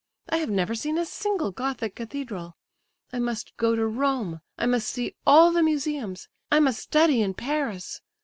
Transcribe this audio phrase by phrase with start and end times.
[0.29, 2.55] I have never seen a single Gothic cathedral.
[3.13, 7.35] I must go to Rome; I must see all the museums; I must study in
[7.35, 8.01] Paris.